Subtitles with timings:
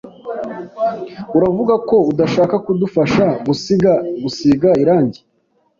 [1.37, 5.21] Uravuga ko udashaka kudufasha gusiga irangi?